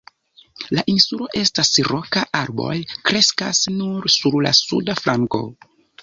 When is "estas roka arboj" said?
1.41-2.77